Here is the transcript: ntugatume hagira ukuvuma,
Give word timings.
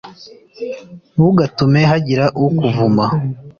ntugatume 1.13 1.81
hagira 1.91 2.25
ukuvuma, 2.45 3.05